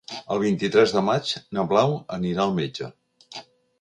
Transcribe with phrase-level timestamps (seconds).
[0.35, 2.91] El vint-i-tres de maig na Blau anirà al metge.